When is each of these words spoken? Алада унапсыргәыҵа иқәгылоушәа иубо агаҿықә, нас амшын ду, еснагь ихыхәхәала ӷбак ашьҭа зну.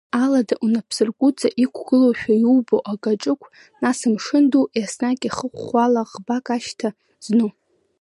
Алада 0.23 0.55
унапсыргәыҵа 0.63 1.49
иқәгылоушәа 1.63 2.33
иубо 2.43 2.77
агаҿықә, 2.91 3.45
нас 3.81 3.99
амшын 4.07 4.45
ду, 4.51 4.65
еснагь 4.79 5.23
ихыхәхәала 5.27 6.03
ӷбак 6.11 6.47
ашьҭа 6.55 6.89
зну. 7.25 7.49